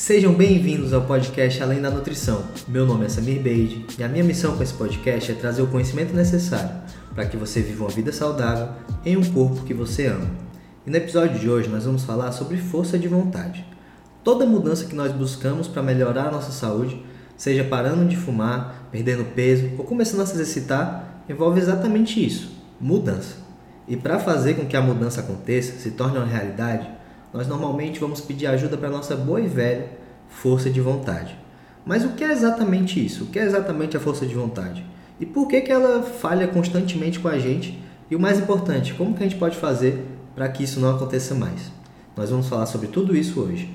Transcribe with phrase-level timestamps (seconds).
[0.00, 2.42] Sejam bem-vindos ao podcast Além da Nutrição.
[2.66, 5.66] Meu nome é Samir Beide e a minha missão com esse podcast é trazer o
[5.66, 6.70] conhecimento necessário
[7.14, 8.70] para que você viva uma vida saudável
[9.04, 10.26] em um corpo que você ama.
[10.86, 13.62] E no episódio de hoje nós vamos falar sobre força de vontade.
[14.24, 17.04] Toda mudança que nós buscamos para melhorar a nossa saúde,
[17.36, 23.36] seja parando de fumar, perdendo peso ou começando a se exercitar, envolve exatamente isso: mudança.
[23.86, 26.88] E para fazer com que a mudança aconteça, se torne uma realidade,
[27.32, 29.88] nós normalmente vamos pedir ajuda para nossa boa e velha
[30.28, 31.36] força de vontade.
[31.84, 33.24] Mas o que é exatamente isso?
[33.24, 34.84] O que é exatamente a força de vontade?
[35.18, 37.82] E por que, que ela falha constantemente com a gente?
[38.10, 41.34] E o mais importante, como que a gente pode fazer para que isso não aconteça
[41.34, 41.70] mais?
[42.16, 43.68] Nós vamos falar sobre tudo isso hoje.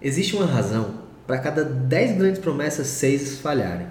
[0.00, 0.94] Existe uma razão
[1.26, 3.86] para cada 10 grandes promessas, 6 falharem.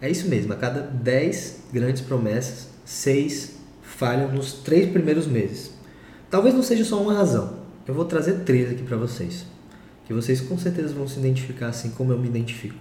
[0.00, 5.70] É isso mesmo, a cada 10 grandes promessas, 6 falham nos três primeiros meses.
[6.28, 7.54] Talvez não seja só uma razão,
[7.86, 9.46] eu vou trazer três aqui para vocês,
[10.06, 12.74] que vocês com certeza vão se identificar assim como eu me identifico.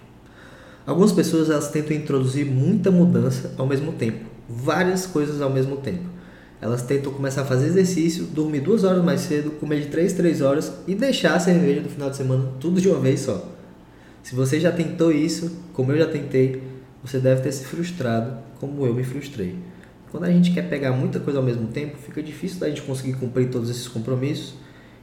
[0.86, 6.16] Algumas pessoas elas tentam introduzir muita mudança ao mesmo tempo, várias coisas ao mesmo tempo.
[6.60, 10.42] Elas tentam começar a fazer exercício, dormir duas horas mais cedo, comer de três, três
[10.42, 13.52] horas e deixar a cerveja no final de semana tudo de uma vez só.
[14.24, 16.64] Se você já tentou isso, como eu já tentei,
[17.04, 19.56] você deve ter se frustrado, como eu me frustrei.
[20.10, 23.14] Quando a gente quer pegar muita coisa ao mesmo tempo, fica difícil da gente conseguir
[23.14, 24.56] cumprir todos esses compromissos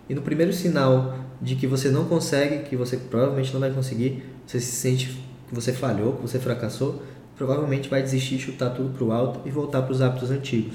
[0.09, 4.23] e no primeiro sinal de que você não consegue, que você provavelmente não vai conseguir,
[4.47, 7.03] você se sente que você falhou, que você fracassou,
[7.37, 10.75] provavelmente vai desistir, chutar tudo para o alto e voltar para os hábitos antigos.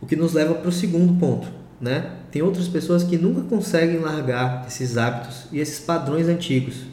[0.00, 1.48] O que nos leva para o segundo ponto,
[1.80, 2.12] né?
[2.30, 6.84] Tem outras pessoas que nunca conseguem largar esses hábitos e esses padrões antigos,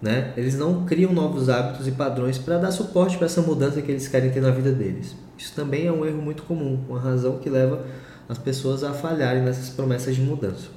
[0.00, 0.32] né?
[0.36, 4.08] Eles não criam novos hábitos e padrões para dar suporte para essa mudança que eles
[4.08, 5.14] querem ter na vida deles.
[5.36, 7.84] Isso também é um erro muito comum, uma razão que leva
[8.30, 10.68] as pessoas a falharem nessas promessas de mudança.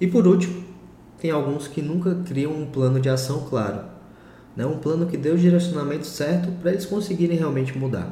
[0.00, 0.64] E por último,
[1.18, 3.84] tem alguns que nunca criam um plano de ação claro,
[4.56, 4.64] né?
[4.64, 8.10] um plano que dê o direcionamento certo para eles conseguirem realmente mudar.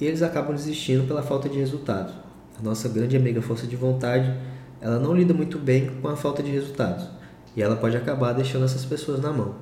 [0.00, 2.14] E eles acabam desistindo pela falta de resultados.
[2.56, 4.32] A nossa grande amiga força de vontade,
[4.80, 7.08] ela não lida muito bem com a falta de resultados.
[7.56, 9.56] E ela pode acabar deixando essas pessoas na mão.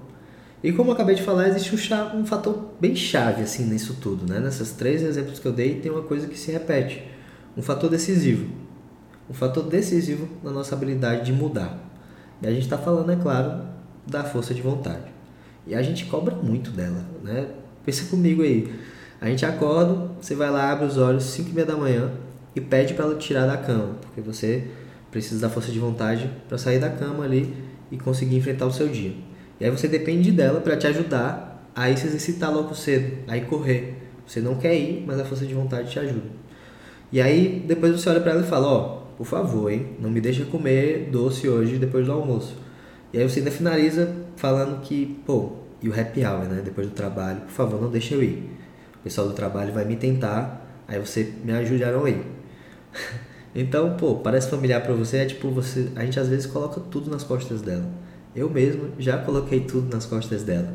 [0.62, 3.96] E como eu acabei de falar, existe um, chave, um fator bem chave assim nisso
[3.98, 4.40] tudo, né?
[4.40, 7.02] Nessas três exemplos que eu dei, tem uma coisa que se repete
[7.56, 8.46] um fator decisivo.
[9.28, 11.78] Um fator decisivo na nossa habilidade de mudar.
[12.40, 13.64] E a gente está falando, é claro,
[14.06, 15.12] da força de vontade.
[15.66, 17.48] E a gente cobra muito dela, né?
[17.84, 18.72] Pensa comigo aí.
[19.20, 22.10] A gente acorda, você vai lá, abre os olhos 5 e meia da manhã
[22.56, 24.64] e pede para ela tirar da cama, porque você
[25.10, 27.54] precisa da força de vontade para sair da cama ali
[27.90, 29.14] e conseguir enfrentar o seu dia.
[29.60, 33.36] E aí você depende dela para te ajudar a ir se exercitar logo cedo, a
[33.36, 33.96] ir correr.
[34.26, 36.41] Você não quer ir, mas a força de vontade te ajuda.
[37.12, 40.10] E aí depois você olha para ela e fala, ó, oh, por favor, hein, não
[40.10, 42.56] me deixa comer doce hoje depois do almoço.
[43.12, 45.52] E aí você ainda finaliza falando que, pô,
[45.82, 48.50] e o happy hour, né, depois do trabalho, por favor, não deixa eu ir.
[48.98, 52.22] O pessoal do trabalho vai me tentar, aí você me ajudarão a ir.
[53.54, 57.10] então, pô, parece familiar para você, é tipo, você, a gente às vezes coloca tudo
[57.10, 57.84] nas costas dela.
[58.34, 60.72] Eu mesmo já coloquei tudo nas costas dela.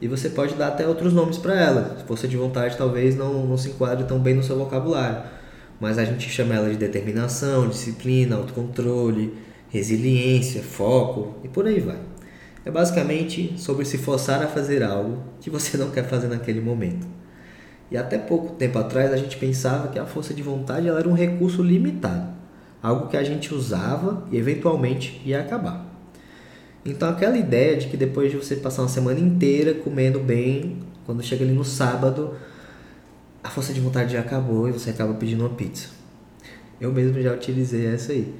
[0.00, 1.96] E você pode dar até outros nomes para ela.
[2.08, 5.36] Força de vontade talvez não, não se enquadre tão bem no seu vocabulário
[5.80, 9.34] mas a gente chama ela de determinação, disciplina, autocontrole,
[9.68, 11.98] resiliência, foco e por aí vai.
[12.64, 17.06] É basicamente sobre se forçar a fazer algo que você não quer fazer naquele momento.
[17.90, 21.12] E até pouco tempo atrás a gente pensava que a força de vontade era um
[21.12, 22.28] recurso limitado,
[22.82, 25.86] algo que a gente usava e eventualmente ia acabar.
[26.84, 31.22] Então aquela ideia de que depois de você passar uma semana inteira comendo bem, quando
[31.22, 32.34] chega ali no sábado,
[33.46, 35.88] a força de vontade já acabou e você acaba pedindo uma pizza.
[36.80, 38.34] Eu mesmo já utilizei essa aí.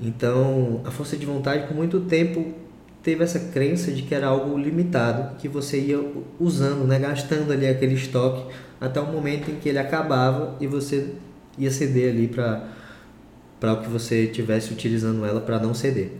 [0.00, 2.54] Então, a força de vontade por muito tempo
[3.02, 6.00] teve essa crença de que era algo limitado, que você ia
[6.38, 11.14] usando, né, gastando ali aquele estoque até o momento em que ele acabava e você
[11.58, 12.78] ia ceder ali para
[13.58, 16.12] para o que você estivesse utilizando ela para não ceder.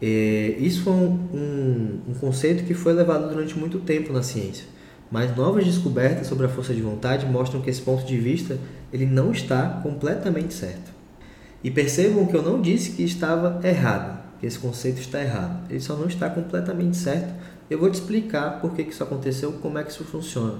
[0.00, 4.64] E isso foi um, um, um conceito que foi levado durante muito tempo na ciência
[5.10, 8.58] mas novas descobertas sobre a força de vontade mostram que esse ponto de vista
[8.92, 10.90] ele não está completamente certo.
[11.62, 15.64] E percebam que eu não disse que estava errado, que esse conceito está errado.
[15.70, 17.34] Ele só não está completamente certo.
[17.68, 20.58] Eu vou te explicar por que isso aconteceu, como é que isso funciona.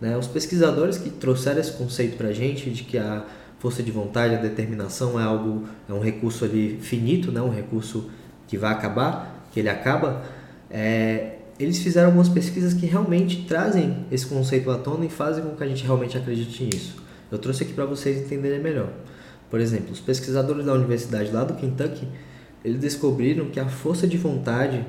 [0.00, 0.16] Né?
[0.16, 3.24] Os pesquisadores que trouxeram esse conceito para a gente de que a
[3.58, 7.40] força de vontade, a determinação é algo, é um recurso ali finito, né?
[7.40, 8.10] um recurso
[8.48, 10.22] que vai acabar, que ele acaba,
[10.68, 15.54] é, eles fizeram algumas pesquisas que realmente trazem esse conceito à tona e fazem com
[15.54, 16.96] que a gente realmente acredite nisso.
[17.30, 18.90] Eu trouxe aqui para vocês entenderem melhor.
[19.50, 22.08] Por exemplo, os pesquisadores da universidade lá do Kentucky,
[22.64, 24.84] eles descobriram que a força de vontade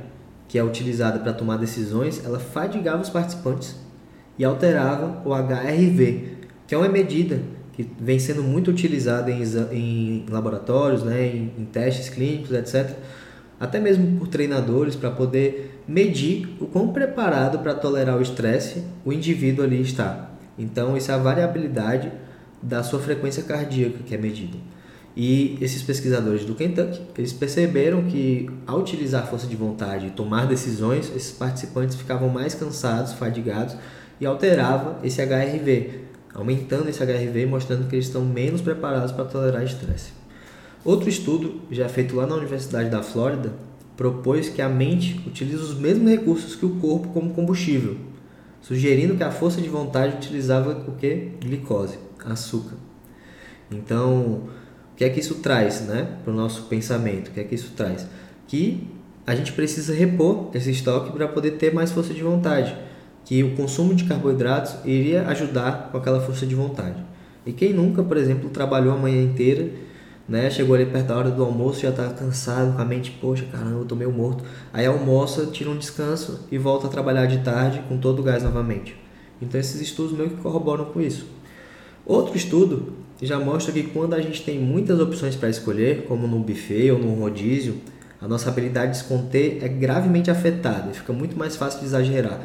[0.48, 3.76] que é utilizada para tomar decisões, ela fadigava os participantes
[4.38, 6.38] e alterava o HRV,
[6.68, 7.42] que é uma medida
[7.74, 12.96] que vem sendo muito utilizada em, em laboratórios, né, em, em testes clínicos, etc.,
[13.60, 19.12] até mesmo por treinadores, para poder medir o quão preparado para tolerar o estresse o
[19.12, 20.30] indivíduo ali está.
[20.58, 22.12] Então, isso é a variabilidade
[22.62, 24.58] da sua frequência cardíaca que é medida.
[25.16, 30.48] E esses pesquisadores do Kentucky, eles perceberam que ao utilizar força de vontade e tomar
[30.48, 33.76] decisões, esses participantes ficavam mais cansados, fadigados
[34.20, 36.02] e alterava esse HRV,
[36.34, 40.12] aumentando esse HRV e mostrando que eles estão menos preparados para tolerar estresse.
[40.84, 43.54] Outro estudo, já feito lá na Universidade da Flórida,
[43.96, 47.98] propôs que a mente utiliza os mesmos recursos que o corpo como combustível,
[48.62, 51.32] sugerindo que a força de vontade utilizava o que?
[51.42, 52.76] Glicose, açúcar.
[53.72, 54.44] Então,
[54.94, 57.30] o que é que isso traz né, para o nosso pensamento?
[57.30, 58.08] O que é que isso traz?
[58.48, 58.88] Que
[59.26, 62.76] a gente precisa repor esse estoque para poder ter mais força de vontade.
[63.26, 67.04] Que o consumo de carboidratos iria ajudar com aquela força de vontade.
[67.46, 69.70] E quem nunca, por exemplo, trabalhou a manhã inteira
[70.28, 70.50] né?
[70.50, 73.80] Chegou ali perto da hora do almoço, já tá cansado, com a mente, poxa, caramba,
[73.80, 74.44] eu tô meio morto.
[74.72, 78.44] Aí almoça, tira um descanso e volta a trabalhar de tarde com todo o gás
[78.44, 78.96] novamente.
[79.42, 81.28] Então esses estudos meio que corroboram com isso.
[82.06, 86.40] Outro estudo já mostra que quando a gente tem muitas opções para escolher, como no
[86.40, 87.78] buffet ou no rodízio,
[88.22, 91.86] a nossa habilidade de se conter é gravemente afetada e fica muito mais fácil de
[91.86, 92.40] exagerar.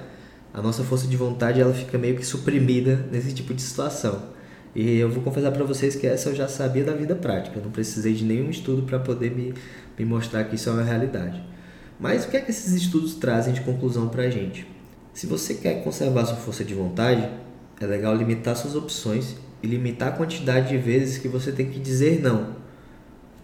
[0.53, 4.38] A nossa força de vontade ela fica meio que suprimida nesse tipo de situação.
[4.75, 7.65] E eu vou confessar para vocês que essa eu já sabia da vida prática, eu
[7.65, 9.55] não precisei de nenhum estudo para poder me,
[9.99, 11.43] me mostrar que isso é uma realidade.
[11.99, 14.67] Mas o que é que esses estudos trazem de conclusão para a gente?
[15.13, 17.29] Se você quer conservar sua força de vontade,
[17.81, 21.81] é legal limitar suas opções e limitar a quantidade de vezes que você tem que
[21.81, 22.57] dizer não.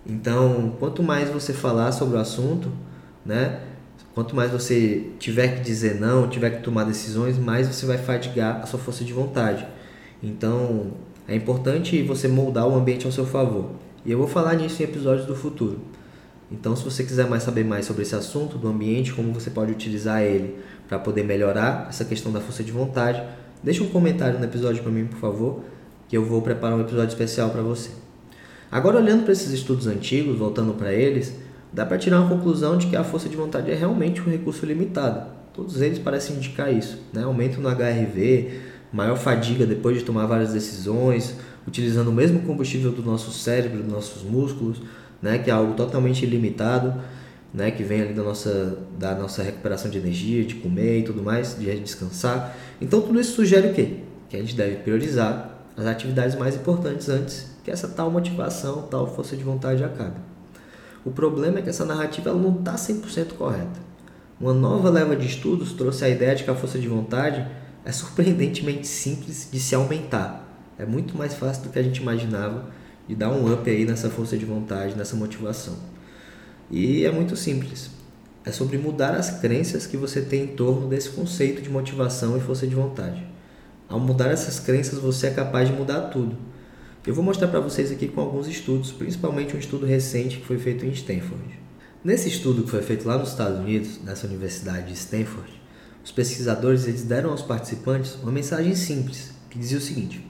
[0.07, 2.71] Então, quanto mais você falar sobre o assunto,
[3.25, 3.61] né,
[4.15, 8.61] quanto mais você tiver que dizer não, tiver que tomar decisões, mais você vai fadigar
[8.63, 9.67] a sua força de vontade.
[10.23, 10.93] Então,
[11.27, 13.71] é importante você moldar o ambiente ao seu favor.
[14.05, 15.81] E eu vou falar nisso em episódios do futuro.
[16.53, 19.73] Então, se você quiser mais saber mais sobre esse assunto do ambiente, como você pode
[19.73, 20.57] utilizar ele
[20.87, 23.23] para poder melhorar essa questão da força de vontade,
[23.63, 25.65] deixa um comentário no episódio para mim, por favor,
[26.09, 27.91] que eu vou preparar um episódio especial para você.
[28.71, 31.35] Agora, olhando para esses estudos antigos, voltando para eles,
[31.73, 34.67] dá para tirar uma conclusão de que a força de vontade é realmente um recurso
[34.67, 35.27] limitado.
[35.55, 37.23] Todos eles parecem indicar isso, né?
[37.23, 38.51] Aumento no HRV,
[38.95, 41.35] maior fadiga depois de tomar várias decisões,
[41.67, 44.81] utilizando o mesmo combustível do nosso cérebro, dos nossos músculos,
[45.21, 46.95] né, que é algo totalmente ilimitado,
[47.53, 51.23] né, que vem ali da nossa, da nossa recuperação de energia, de comer e tudo
[51.23, 52.57] mais, de descansar.
[52.81, 53.97] Então tudo isso sugere o quê?
[54.29, 59.07] Que a gente deve priorizar as atividades mais importantes antes que essa tal motivação, tal
[59.13, 60.17] força de vontade acabe.
[61.05, 63.81] O problema é que essa narrativa ela não está 100% correta.
[64.41, 67.45] Uma nova leva de estudos trouxe a ideia de que a força de vontade
[67.85, 70.49] é surpreendentemente simples de se aumentar.
[70.79, 72.71] É muito mais fácil do que a gente imaginava
[73.07, 75.77] de dar um up aí nessa força de vontade, nessa motivação.
[76.71, 77.91] E é muito simples.
[78.45, 82.41] É sobre mudar as crenças que você tem em torno desse conceito de motivação e
[82.41, 83.25] força de vontade.
[83.89, 86.37] Ao mudar essas crenças, você é capaz de mudar tudo.
[87.07, 90.59] Eu vou mostrar para vocês aqui com alguns estudos, principalmente um estudo recente que foi
[90.59, 91.61] feito em Stanford.
[92.03, 95.64] Nesse estudo que foi feito lá nos Estados Unidos, nessa universidade de Stanford,
[96.05, 100.25] os pesquisadores eles deram aos participantes uma mensagem simples, que dizia o seguinte: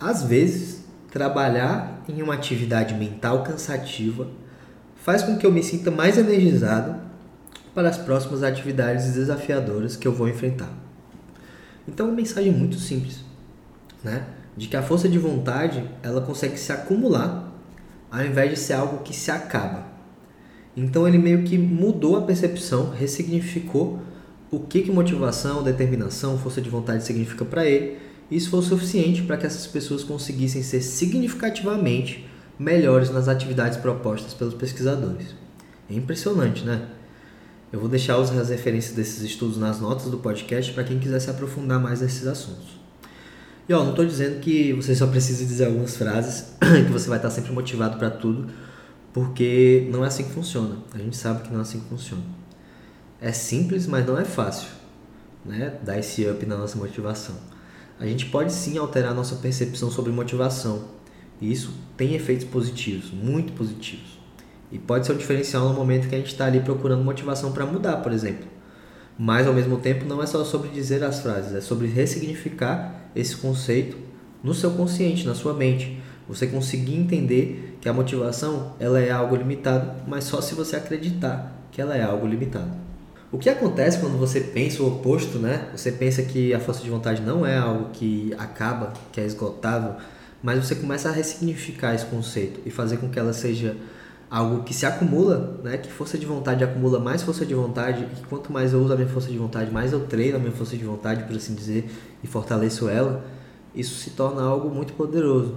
[0.00, 4.28] Às vezes, trabalhar em uma atividade mental cansativa
[4.96, 7.00] faz com que eu me sinta mais energizado
[7.72, 10.72] para as próximas atividades desafiadoras que eu vou enfrentar.
[11.86, 13.20] Então, uma mensagem muito simples,
[14.02, 14.26] né?
[14.56, 17.52] De que a força de vontade ela consegue se acumular
[18.10, 19.86] ao invés de ser algo que se acaba.
[20.76, 24.00] Então, ele meio que mudou a percepção, ressignificou
[24.50, 27.98] o que, que motivação, determinação, força de vontade significa para ele.
[28.30, 34.34] Isso foi o suficiente para que essas pessoas conseguissem ser significativamente melhores nas atividades propostas
[34.34, 35.34] pelos pesquisadores.
[35.90, 36.88] É impressionante, né?
[37.72, 41.30] Eu vou deixar as referências desses estudos nas notas do podcast para quem quiser se
[41.30, 42.78] aprofundar mais nesses assuntos.
[43.68, 46.54] E ó, não estou dizendo que você só precisa dizer algumas frases,
[46.86, 48.46] que você vai estar sempre motivado para tudo,
[49.12, 50.76] porque não é assim que funciona.
[50.94, 52.22] A gente sabe que não é assim que funciona.
[53.20, 54.68] É simples, mas não é fácil,
[55.44, 55.78] né?
[55.82, 57.34] Dar esse up na nossa motivação.
[57.98, 60.84] A gente pode sim alterar nossa percepção sobre motivação.
[61.40, 64.18] E isso tem efeitos positivos, muito positivos.
[64.70, 67.64] E pode ser um diferencial no momento que a gente está ali procurando motivação para
[67.64, 68.46] mudar, por exemplo.
[69.18, 73.36] Mas ao mesmo tempo não é só sobre dizer as frases, é sobre ressignificar esse
[73.36, 73.96] conceito
[74.42, 75.98] no seu consciente, na sua mente.
[76.28, 81.66] Você conseguir entender que a motivação ela é algo limitado, mas só se você acreditar
[81.70, 82.85] que ela é algo limitado.
[83.36, 85.68] O que acontece quando você pensa o oposto, né?
[85.76, 89.96] Você pensa que a força de vontade não é algo que acaba, que é esgotável,
[90.42, 93.76] mas você começa a ressignificar esse conceito e fazer com que ela seja
[94.30, 95.76] algo que se acumula, né?
[95.76, 98.96] Que força de vontade acumula mais força de vontade e quanto mais eu uso a
[98.96, 101.90] minha força de vontade, mais eu treino a minha força de vontade, por assim dizer,
[102.24, 103.22] e fortaleço ela,
[103.74, 105.56] isso se torna algo muito poderoso.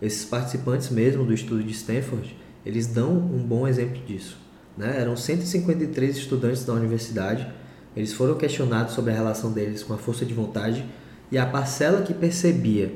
[0.00, 4.47] Esses participantes mesmo do estudo de Stanford, eles dão um bom exemplo disso.
[4.78, 5.00] Né?
[5.00, 7.52] Eram 153 estudantes da universidade,
[7.96, 10.86] eles foram questionados sobre a relação deles com a força de vontade
[11.32, 12.94] e a parcela que percebia,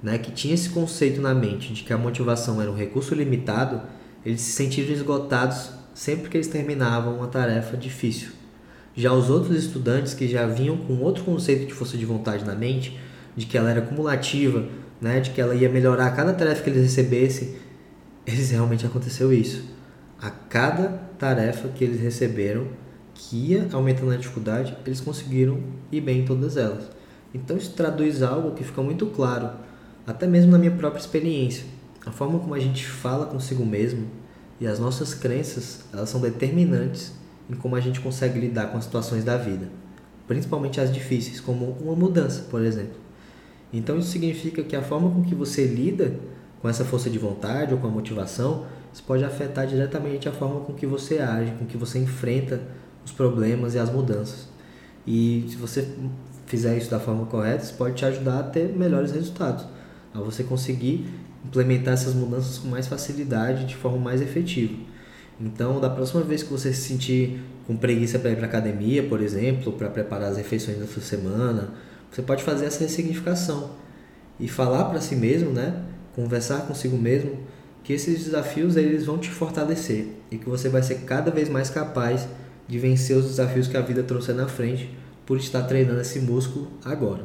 [0.00, 3.82] né, que tinha esse conceito na mente de que a motivação era um recurso limitado,
[4.24, 8.28] eles se sentiram esgotados sempre que eles terminavam uma tarefa difícil.
[8.94, 12.54] Já os outros estudantes que já vinham com outro conceito de força de vontade na
[12.54, 12.96] mente,
[13.36, 14.68] de que ela era cumulativa,
[15.00, 17.56] né, de que ela ia melhorar cada tarefa que eles recebessem,
[18.24, 19.64] eles realmente aconteceu isso.
[20.20, 22.68] A cada tarefa que eles receberam,
[23.14, 25.60] que ia aumentando a dificuldade, eles conseguiram
[25.90, 26.88] ir bem em todas elas.
[27.34, 29.50] Então isso traduz algo que fica muito claro,
[30.06, 31.64] até mesmo na minha própria experiência.
[32.06, 34.06] A forma como a gente fala consigo mesmo
[34.60, 37.12] e as nossas crenças, elas são determinantes
[37.50, 39.68] em como a gente consegue lidar com as situações da vida,
[40.26, 42.96] principalmente as difíceis, como uma mudança, por exemplo.
[43.72, 46.14] Então isso significa que a forma com que você lida
[46.60, 50.60] com essa força de vontade ou com a motivação, isso pode afetar diretamente a forma
[50.60, 52.60] com que você age, com que você enfrenta
[53.04, 54.48] os problemas e as mudanças.
[55.06, 55.88] E se você
[56.46, 59.64] fizer isso da forma correta, isso pode te ajudar a ter melhores resultados,
[60.14, 61.08] a você conseguir
[61.44, 64.74] implementar essas mudanças com mais facilidade, de forma mais efetiva.
[65.40, 69.22] Então, da próxima vez que você se sentir com preguiça para ir para academia, por
[69.22, 71.70] exemplo, para preparar as refeições da sua semana,
[72.10, 73.70] você pode fazer essa ressignificação
[74.40, 75.84] e falar para si mesmo, né?
[76.14, 77.38] Conversar consigo mesmo
[77.88, 81.70] que esses desafios eles vão te fortalecer e que você vai ser cada vez mais
[81.70, 82.28] capaz
[82.68, 86.70] de vencer os desafios que a vida trouxe na frente por estar treinando esse músculo
[86.84, 87.24] agora.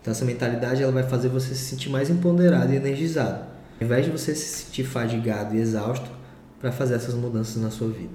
[0.00, 3.44] Então essa mentalidade ela vai fazer você se sentir mais empoderado e energizado,
[3.80, 6.10] ao invés de você se sentir fadigado e exausto
[6.58, 8.14] para fazer essas mudanças na sua vida.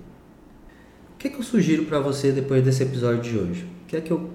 [1.15, 3.63] O que, é que eu sugiro para você depois desse episódio de hoje?
[3.63, 4.29] O que é que eu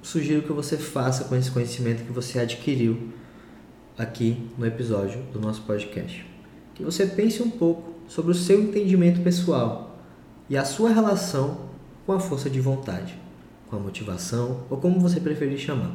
[0.00, 3.10] sugiro que você faça com esse conhecimento que você adquiriu
[3.98, 6.33] aqui no episódio do nosso podcast.
[6.74, 9.98] Que você pense um pouco sobre o seu entendimento pessoal
[10.48, 11.68] e a sua relação
[12.04, 13.18] com a força de vontade,
[13.68, 15.94] com a motivação ou como você preferir chamar.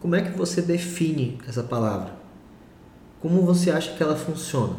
[0.00, 2.14] Como é que você define essa palavra?
[3.20, 4.76] Como você acha que ela funciona?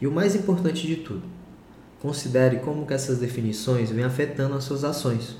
[0.00, 1.22] E o mais importante de tudo,
[2.00, 5.36] considere como que essas definições vêm afetando as suas ações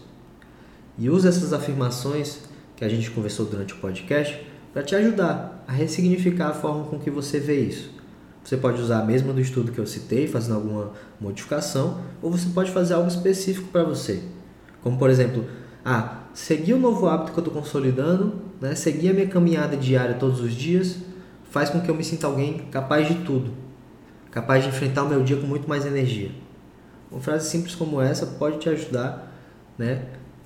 [0.96, 2.40] e use essas afirmações
[2.76, 6.98] que a gente conversou durante o podcast para te ajudar a ressignificar a forma com
[6.98, 7.93] que você vê isso.
[8.44, 12.46] Você pode usar a mesma do estudo que eu citei, fazendo alguma modificação, ou você
[12.50, 14.22] pode fazer algo específico para você.
[14.82, 15.46] Como, por exemplo,
[15.82, 20.14] ah, seguir o novo hábito que eu estou consolidando, né, seguir a minha caminhada diária
[20.14, 20.98] todos os dias,
[21.50, 23.50] faz com que eu me sinta alguém capaz de tudo,
[24.30, 26.30] capaz de enfrentar o meu dia com muito mais energia.
[27.10, 29.32] Uma frase simples como essa pode te ajudar
[29.78, 30.04] né,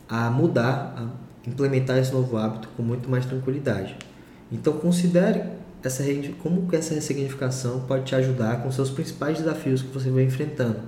[0.08, 3.96] a mudar, a implementar esse novo hábito com muito mais tranquilidade.
[4.52, 6.02] Então considere essa
[6.42, 10.80] como que essa ressignificação pode te ajudar com seus principais desafios que você vem enfrentando,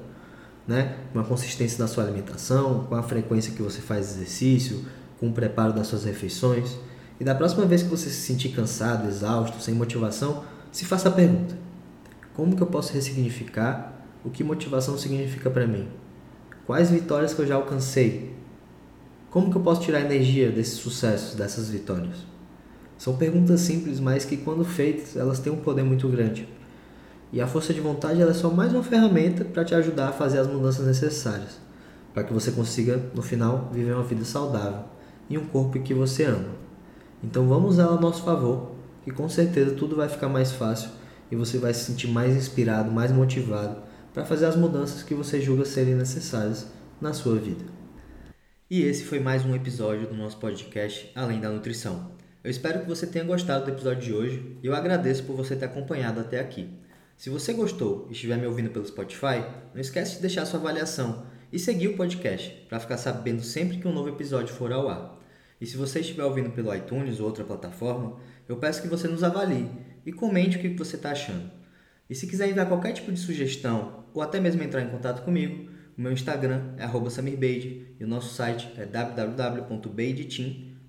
[0.66, 0.96] né?
[1.12, 4.84] Com a consistência da sua alimentação, com a frequência que você faz exercício,
[5.18, 6.76] com o preparo das suas refeições.
[7.20, 11.12] E da próxima vez que você se sentir cansado, exausto, sem motivação, se faça a
[11.12, 11.56] pergunta:
[12.34, 13.92] como que eu posso ressignificar
[14.24, 15.88] o que motivação significa para mim?
[16.66, 18.34] Quais vitórias que eu já alcancei?
[19.30, 22.26] Como que eu posso tirar energia desses sucessos, dessas vitórias?
[23.00, 26.46] São perguntas simples, mas que quando feitas, elas têm um poder muito grande.
[27.32, 30.38] E a força de vontade é só mais uma ferramenta para te ajudar a fazer
[30.38, 31.58] as mudanças necessárias,
[32.12, 34.84] para que você consiga, no final, viver uma vida saudável
[35.30, 36.50] e um corpo que você ama.
[37.24, 40.90] Então vamos usá-la a nosso favor, que com certeza tudo vai ficar mais fácil
[41.32, 43.78] e você vai se sentir mais inspirado, mais motivado
[44.12, 46.66] para fazer as mudanças que você julga serem necessárias
[47.00, 47.64] na sua vida.
[48.68, 52.19] E esse foi mais um episódio do nosso podcast Além da Nutrição.
[52.42, 55.54] Eu espero que você tenha gostado do episódio de hoje e eu agradeço por você
[55.54, 56.70] ter acompanhado até aqui.
[57.14, 59.44] Se você gostou e estiver me ouvindo pelo Spotify,
[59.74, 63.86] não esquece de deixar sua avaliação e seguir o podcast para ficar sabendo sempre que
[63.86, 65.20] um novo episódio for ao ar.
[65.60, 68.16] E se você estiver ouvindo pelo iTunes ou outra plataforma,
[68.48, 69.68] eu peço que você nos avalie
[70.06, 71.50] e comente o que você está achando.
[72.08, 75.68] E se quiser enviar qualquer tipo de sugestão ou até mesmo entrar em contato comigo,
[75.94, 78.86] o meu Instagram é samirbeide e o nosso site é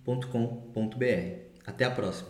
[0.06, 1.52] www.beideteam.com.br.
[1.66, 2.30] Até a próxima!